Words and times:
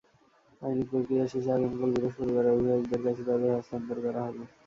আইনি 0.61 0.83
প্রক্রিয়া 0.89 1.25
শেষে 1.25 1.49
আগামীকাল 1.51 1.89
বৃহস্পতিবার 1.93 2.45
অভিভাবকদের 2.51 3.01
কাছে 3.05 3.21
তাঁদের 3.27 3.51
হস্তান্তর 3.55 3.97
করা 4.05 4.21
হবে। 4.27 4.43